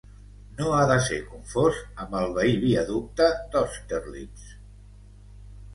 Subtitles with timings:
[0.61, 4.51] No ha de ser confós amb el veí viaducte d'Austerlitz.